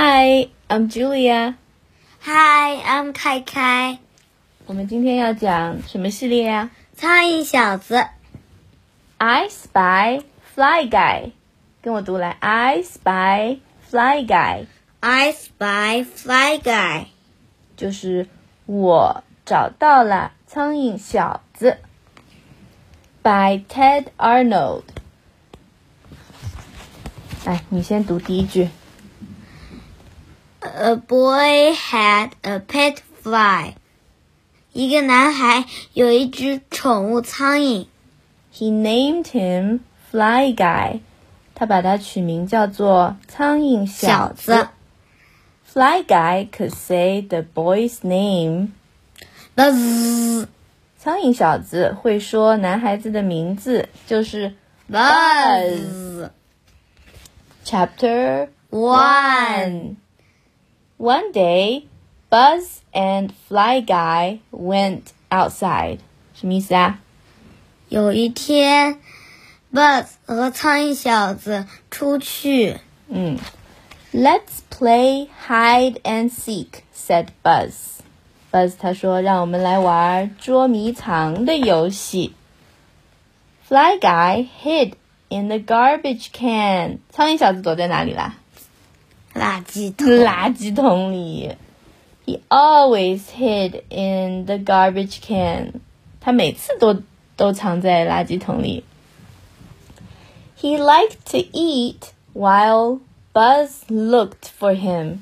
[0.00, 1.54] Hi, I'm Julia.
[2.22, 3.98] Hi, I'm 开开。
[4.66, 8.06] 我们今天要讲什么系列呀、苍蝇小子，
[9.18, 10.22] I spy
[10.54, 11.30] fly guy，
[11.80, 12.36] 跟我读来。
[12.40, 13.58] I spy
[13.88, 14.66] fly guy，
[15.00, 17.06] I spy fly guy。
[17.76, 18.26] 就是
[18.66, 21.78] 我找到了苍蝇小子。
[23.22, 24.82] By Ted Arnold。
[27.44, 28.68] 来，你先读第一句。
[30.73, 33.73] A boy had a pet fly。
[34.71, 37.87] 一个男孩有一只宠物苍蝇
[38.53, 41.01] He named him Fly Guy，
[41.53, 44.69] 他把它取名叫做苍蝇小小子。
[45.65, 48.69] Fly Guy could say the boy's name。
[49.55, 50.47] Buzz
[50.97, 54.53] 苍蝇小子会说男孩子的名字，就是
[54.89, 56.29] Buzz。
[57.65, 59.97] Chapter One
[61.00, 61.84] One day,
[62.30, 65.98] Buzz and Fly Guy went outside。
[66.34, 66.98] 什么意思啊？
[67.88, 68.98] 有一天，
[69.72, 72.78] Buzz 和苍蝇小子出去。
[73.08, 73.38] 嗯，
[74.12, 78.00] Let's play hide and seek," said Buzz.
[78.50, 82.34] Buzz 他说：“让我们来玩捉迷藏的游戏。”
[83.68, 84.94] Fly Guy hid
[85.28, 87.00] in the garbage can.
[87.10, 88.36] 苍蝇小子躲在哪里啦？
[89.33, 90.07] 垃圾桶。
[90.07, 91.55] 垃圾桶里。
[92.25, 95.81] He always hid in the garbage can.
[96.19, 97.01] 他每次都
[97.35, 98.83] 都藏在垃圾桶里。
[100.59, 102.99] He liked to eat while
[103.33, 105.19] Buzz looked for him.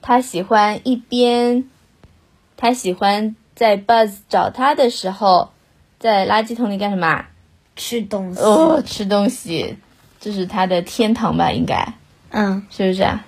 [0.00, 1.68] 他喜欢一边，
[2.56, 5.50] 他喜欢在 Buzz 找他的时候，
[5.98, 7.28] 在垃圾桶里干什么啊？
[7.74, 8.40] 吃东西。
[8.40, 9.76] 哦，吃东西，
[10.20, 11.50] 这是他的天堂吧？
[11.50, 11.94] 应该。
[12.30, 13.26] 嗯是不是啊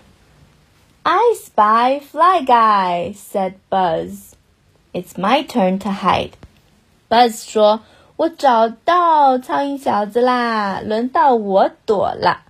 [1.07, 4.35] ？I spy Fly Guy," said Buzz.
[4.93, 6.31] "It's my turn to hide."
[7.09, 12.43] Buzz 说：“我找到苍蝇小子啦，轮到我躲了。”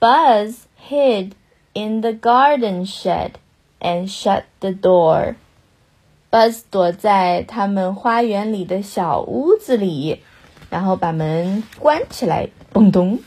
[0.00, 0.56] Buzz
[0.90, 1.32] hid
[1.74, 3.32] in the garden shed
[3.80, 5.36] and shut the door.
[6.30, 10.22] Buzz 躲在他们花园里的小屋子里，
[10.70, 13.20] 然后把门关起来，嘣咚。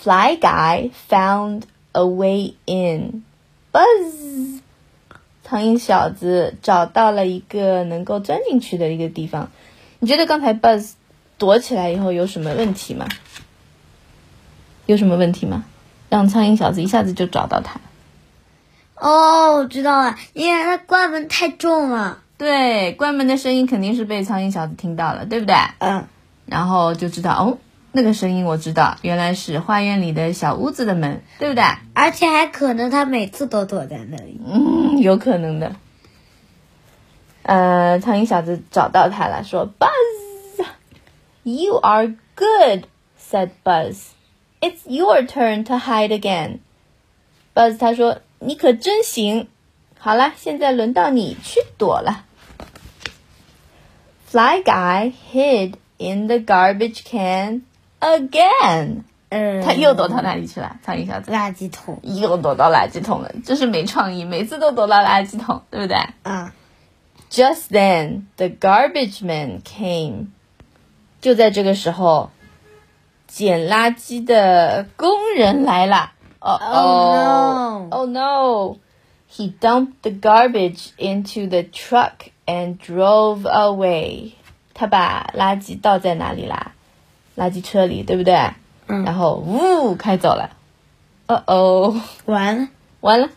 [0.00, 1.62] Fly Guy found
[1.97, 3.23] a way in.
[3.71, 4.59] Buzz，
[5.43, 9.49] 苍蝇小子找到了一个能够钻进去的一个地方。
[9.99, 10.91] 你觉得刚才 Buzz
[11.39, 13.07] 躲起来以后有什么问题吗？
[14.85, 15.65] 有什么问题吗？
[16.09, 17.79] 让苍蝇小子一下子就找到他。
[18.95, 22.19] 哦，我知道了，因为他关门太重了。
[22.37, 25.55] 对，关门的声音肯定是被苍蝇小子听到了，对不对？
[25.79, 26.07] 嗯，
[26.45, 27.57] 然后就知道哦，
[27.91, 31.63] 那个声音我知道，原来是花园里的小屋子的门，对不对？
[31.93, 34.39] 而且还可能他每次都躲在那里。
[34.45, 35.75] 嗯，有可能的。
[37.43, 40.65] 呃，苍蝇小子找到他了，说：“Buzz,
[41.43, 42.83] you are good,”
[43.17, 44.07] said Buzz.
[44.59, 46.59] “It's your turn to hide again.”
[47.55, 49.47] Buzz 他说：“你可真行。”
[49.97, 52.25] 好了，现在轮到你去躲了。
[54.29, 57.63] Fly Guy hid in the garbage can
[57.99, 59.03] again.
[59.29, 60.77] 嗯，他又躲到哪里去了？
[60.83, 61.99] 苍蝇小子垃圾桶。
[62.03, 66.53] 又躲到垃圾桶了，真是没创意，每次都躲到垃圾桶，对不对啊
[67.29, 70.27] ，？Just then, the garbage man came.
[71.19, 72.29] 就在这个时候，
[73.27, 76.13] 捡垃圾的工人来了。
[76.39, 77.87] Oh Oh, no.
[77.91, 78.77] Oh no!
[79.29, 84.31] He dumped the garbage into the truck and drove away.
[84.73, 86.71] 他把垃圾倒在哪里啦？
[87.37, 88.35] 垃圾车里，对不对？
[88.87, 90.49] 嗯然后呜开走了。
[91.27, 92.01] 哦哦。
[92.25, 92.67] 完了，
[93.01, 93.29] 完了，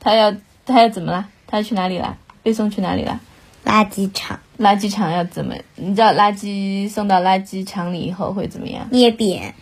[0.00, 0.34] 他要
[0.66, 1.28] 他要怎么了？
[1.46, 2.16] 他要去哪里了？
[2.42, 3.20] 被送去哪里了？
[3.64, 5.54] 垃圾场垃圾场要怎么？
[5.76, 8.86] 你知道垃圾送到垃圾场里以后会怎么样？
[8.90, 9.54] 捏扁、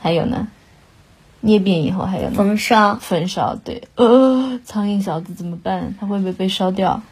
[0.00, 0.48] 还有呢？
[1.40, 2.34] 捏扁以后还有呢？
[2.34, 3.54] 焚烧，焚烧。
[3.54, 5.94] 对，呃，苍蝇小子怎么办？
[6.00, 7.02] 他会不会被烧掉？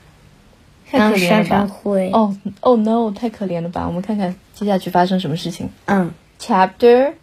[0.92, 1.58] 太然后烧可怜了吧！
[1.58, 2.12] 成灰。
[2.12, 3.86] 哦哦 no，太可怜了吧！
[3.88, 5.70] 我们看看接下去发生什么事情。
[5.86, 7.14] 嗯 Chapter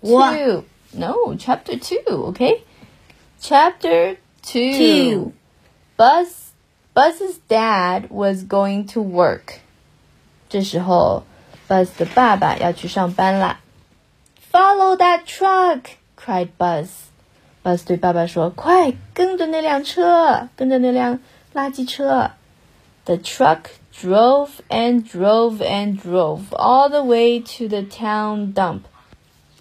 [0.00, 0.34] One.
[0.34, 0.64] two.
[0.92, 2.32] No, chapter two.
[2.32, 2.60] Okay.
[3.40, 4.72] Chapter two.
[4.78, 5.32] Two.
[5.96, 6.52] Buzz
[6.94, 9.60] Buzz's dad was going to work.
[10.48, 11.24] 这时候，
[11.68, 13.60] Buzz 的爸爸要去上班啦。
[14.52, 15.80] Follow that truck!
[16.16, 16.88] cried Buzz.
[17.64, 21.18] Buzz 对爸爸说：“快跟着那辆车，跟着那辆
[21.54, 22.30] 垃圾车。”
[23.08, 28.82] The truck drove and drove and drove all the way to the town dump.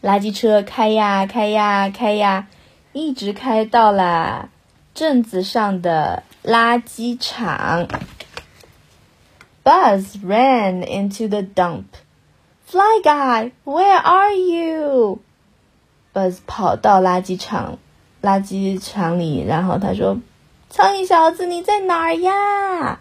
[0.02, 2.48] 垃圾车开呀开呀开呀，
[2.94, 4.50] 一直开到了
[4.94, 7.88] 镇子上的垃圾场。
[9.64, 11.86] Buzz ran into the dump.
[12.66, 15.20] Fly guy, where are you?
[16.14, 17.78] Buzz 跑到垃圾场，
[18.22, 23.00] 垃圾场里，然后他说：“苍蝇小子，你在哪儿呀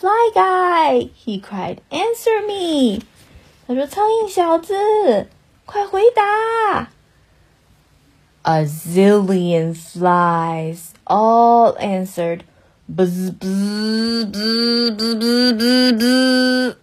[0.00, 3.02] ？”Fly guy, he cried, answer me.
[3.66, 5.26] 他说：“苍蝇小子，
[5.66, 6.88] 快回答！”
[8.42, 12.40] A zillion flies all answered,
[12.88, 16.74] buzz buzz buzz buzz buzz。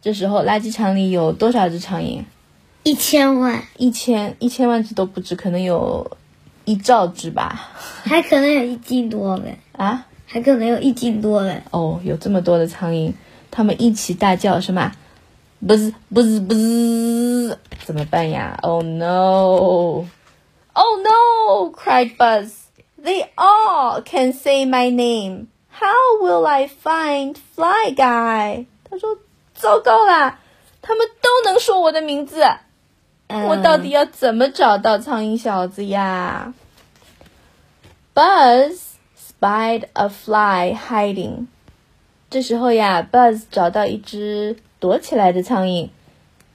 [0.00, 2.22] 这时候，垃圾场里有多少只苍蝇？
[2.84, 6.16] 一千万，一千一千万只都不止，可能有
[6.64, 7.72] 一兆只吧。
[8.04, 9.58] 还可能有一斤多呗。
[9.72, 10.06] 啊？
[10.26, 11.62] 还可能有一斤多嘞。
[11.70, 13.12] 哦，有这么多的苍蝇，
[13.50, 14.92] 它们一起大叫，什么
[15.64, 20.06] ？buzz buzz buzz，怎么办呀？Oh no！Oh
[21.02, 21.70] no!
[21.70, 22.50] cried Buzz.
[23.00, 25.48] They all can say my name.
[25.70, 28.66] How will I find Fly Guy?
[28.88, 29.18] 他说
[29.54, 30.38] ：“糟糕啦，
[30.80, 32.42] 他们都能说我的名字，
[33.28, 36.54] 我到底要怎么找到苍蝇小子呀
[38.14, 38.78] ？”Buzz
[39.44, 41.48] spied a fly hiding.
[42.30, 45.90] 这时候呀，Buzz 找到一只躲起来的苍蝇。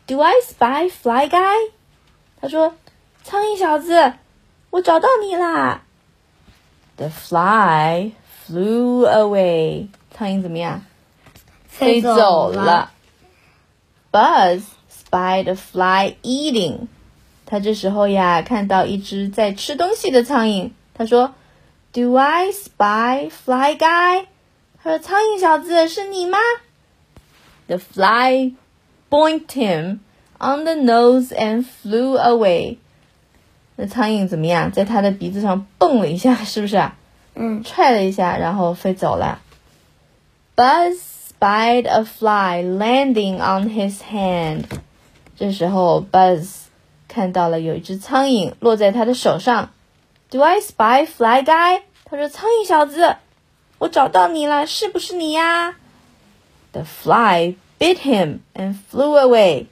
[0.08, 1.70] Do I spy Fly Guy?
[2.42, 2.74] 他说
[3.24, 4.14] ：“苍蝇小子，
[4.72, 5.84] 我找到你啦。”
[6.98, 8.14] The fly
[8.48, 9.90] flew away.
[10.12, 10.82] 苍蝇怎么样？
[11.68, 12.92] 飞走了。
[14.12, 16.88] Buzz spied a fly eating.
[17.46, 20.72] 他这时候呀，看到一只在吃东西的苍蝇。
[20.96, 21.36] 他说
[21.94, 24.26] ：“Do I spy fly guy？”
[24.82, 26.38] 他说：“苍蝇小子，是你吗
[27.68, 28.54] ？”The fly
[29.10, 30.00] boinked him
[30.40, 32.78] on the nose and flew away.
[33.76, 34.72] 那苍蝇怎么样？
[34.72, 36.96] 在他的鼻子上蹦了一下，是不是啊？
[37.36, 39.42] 嗯，踹了一下，然后飞走了。
[40.56, 40.98] Buzz
[41.30, 44.66] spied a fly landing on his hand。
[45.38, 46.48] 这时候，Buzz
[47.08, 49.70] 看到了有一只苍蝇落在他的手上。
[50.30, 51.82] Do I spy fly guy？
[52.06, 53.18] 他说：“苍蝇小子，
[53.78, 55.76] 我找到你了，是不是你呀
[56.72, 59.66] ？”The fly bit him and flew away。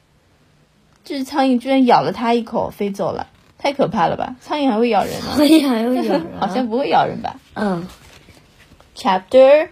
[1.04, 3.28] 这只苍蝇居然咬了他一口，飞走了。
[3.60, 4.36] 太可怕了吧！
[4.40, 5.36] 苍蝇还会咬人吗？
[5.36, 6.40] 苍蝇还会咬人？
[6.40, 7.40] 好像不会咬人吧。
[7.56, 7.88] 嗯。
[8.96, 9.70] Chapter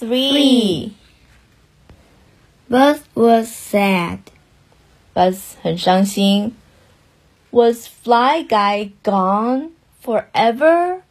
[0.00, 0.92] Three.
[2.68, 4.18] Buzz was sad.
[5.14, 6.56] Buzz 很伤心。
[7.51, 9.69] Was Fly Guy gone
[10.03, 11.01] forever?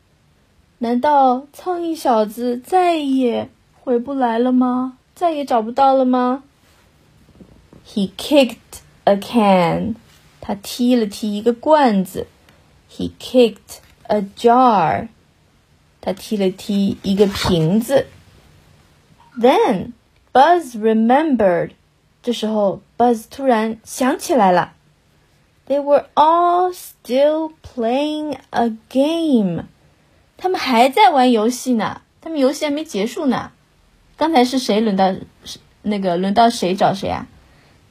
[0.79, 3.49] 难道苍蝇小子再也
[3.81, 4.99] 回不来了吗？
[5.15, 6.43] 再也找不到了吗？
[7.87, 9.97] He kicked a can.
[10.41, 12.27] 他踢了踢一个罐子。
[12.91, 15.09] He kicked a jar.
[16.01, 18.07] 他踢了踢一个瓶子。
[19.39, 19.93] Then
[20.33, 21.71] Buzz remembered.
[22.23, 24.75] 这时候，Buzz 突然想起来了。
[25.70, 29.66] They were all still playing a game.
[30.36, 32.02] 他们还在玩游戏呢。
[32.22, 33.52] 他们游戏还没结束呢。
[34.18, 35.14] 刚才是谁轮到
[35.84, 37.28] 那个轮到谁找谁啊？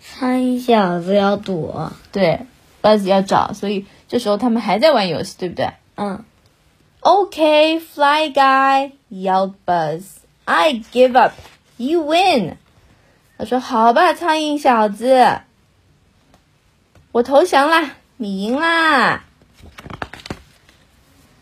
[0.01, 1.93] 苍蝇小子要躲。
[2.11, 2.41] 对
[2.83, 5.71] ，Buzz 要找，所以这时候他们还在玩游戏，对不对？
[5.95, 6.25] 嗯。
[7.01, 10.03] Okay, Fly Guy, yelled Buzz.
[10.45, 11.33] I give up.
[11.77, 12.57] You win.
[13.39, 15.43] 他说：“好吧，苍蝇小子，
[17.19, 19.25] 我投降啦，你赢啦。”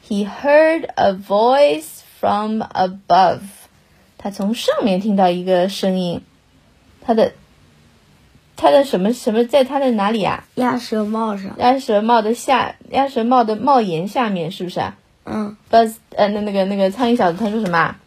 [0.08, 3.40] He heard a voice from above.
[4.16, 6.22] 他从上面听到一个声音，
[7.02, 7.34] 他的
[8.56, 10.44] 他的什么什么在他的哪里啊？
[10.54, 11.54] 鸭舌帽上。
[11.58, 14.96] 鸭舌帽的下，鸭舌帽的帽檐下面，是不是啊？
[15.24, 15.58] 嗯。
[15.70, 17.98] Buzz，呃，那那个那个苍蝇小子，他说什么啊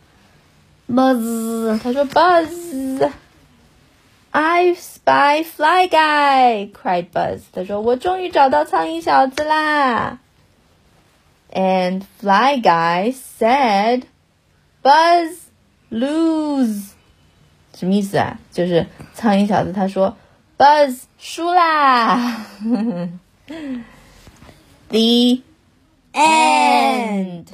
[0.92, 3.12] ？Buzz，他说 Buzz。
[4.42, 7.42] I spy fly guy, cried Buzz.
[7.52, 10.20] 他说我终于找到苍蝇小子啦。
[11.52, 14.04] And fly guy said,
[14.82, 15.40] Buzz
[15.90, 16.92] lose.
[17.74, 18.40] 什么意思啊？
[18.54, 20.16] 就是苍蝇小子他说
[20.58, 22.46] Buzz 输啦。
[24.88, 25.42] The
[26.14, 27.46] end.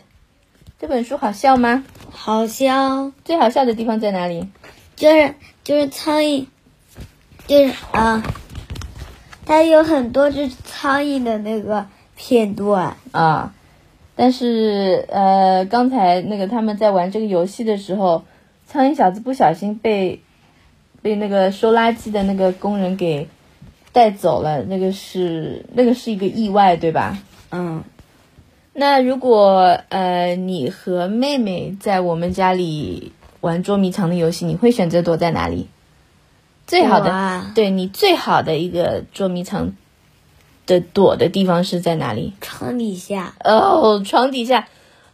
[0.77, 1.83] 这本书好笑吗？
[2.11, 3.11] 好笑。
[3.23, 4.47] 最好笑的地方在哪里？
[4.95, 6.45] 就是就是苍蝇，
[7.47, 8.23] 就是啊，
[9.45, 11.85] 它有很多只苍蝇的那个
[12.15, 13.53] 片段啊。
[14.15, 18.23] 但是呃，刚才那个他们在玩这个游戏的时候，
[18.65, 20.21] 苍蝇小子不小心被
[21.01, 23.27] 被那个收垃圾的那个工人给
[23.91, 27.17] 带走了，那个是那个是一个意外，对吧？
[27.51, 27.83] 嗯，
[28.71, 33.11] 那如果呃你和妹妹在我们家里
[33.41, 35.67] 玩捉迷藏的游戏，你会选择躲在哪里？
[36.67, 39.73] 最好的，啊，对你最好的一个捉迷藏
[40.65, 42.33] 的躲的地方是在哪里？
[42.41, 44.67] 床底下，哦，床底下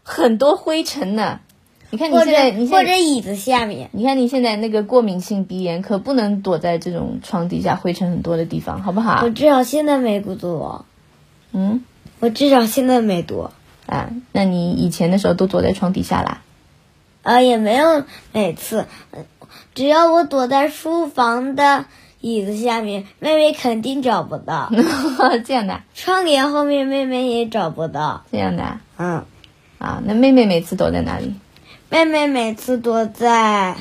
[0.03, 1.39] 很多灰尘呢。
[1.89, 3.89] 你看你或现在，你现在，或者椅子下面。
[3.91, 9.29] 你看你现在那个过敏性鼻炎，可不能躲在这种床底下灰尘很多的地方，好不好我？
[9.29, 10.85] 至少现在没躲，
[11.51, 11.83] 嗯，
[12.21, 13.51] 我至少现在没躲。
[13.87, 16.41] 啊，那你以前的时候都躲在床底下啦？
[17.23, 19.25] 呃，也没有每次，呃
[19.73, 21.85] 只要我躲在书房的
[22.19, 24.69] 椅子下面，妹妹肯定找不到；
[25.45, 28.23] 这样的啊，窗帘后面，妹妹也找不到。
[28.31, 28.81] 这样的啊。
[28.97, 29.25] 嗯，
[29.79, 31.33] 啊，那妹妹每次躲在哪里？
[31.89, 33.75] 妹妹每次躲在，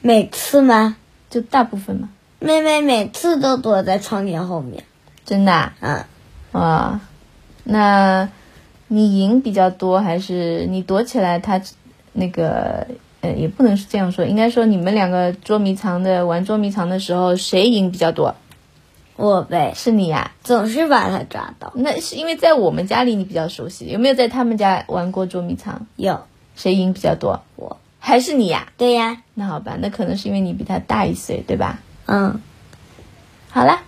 [0.00, 0.96] 每次吗？
[1.28, 2.08] 就大部分吗。
[2.38, 4.84] 妹妹每次都躲在窗帘后面。
[5.24, 5.74] 真的啊？
[5.80, 6.04] 嗯，
[6.52, 7.00] 哦，
[7.64, 8.28] 那
[8.88, 11.60] 你赢比较多，还是你躲起来他
[12.12, 12.86] 那个？
[13.22, 18.34] 呃，也不能是这样说，应该说你们两个捉迷藏的玩捉迷藏的时候，谁赢比较多？
[19.16, 21.70] 我呗，是你呀、总是把他抓到。
[21.74, 25.86] 那是因为在我们家里你比较熟悉，有没有在他们家玩过捉迷藏？
[25.96, 26.22] 有
[26.56, 27.42] 谁赢比较多？
[27.56, 31.80] 我，还是你呀、对呀，那好吧，那可能是因为你比他大一岁，对吧？
[32.06, 32.40] 嗯
[33.50, 33.82] 好啦，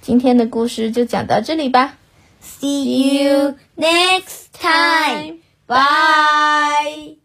[0.00, 1.98] 今天的故事就讲到这里吧。
[2.42, 5.40] ，See you next time.
[5.66, 7.19] Bye.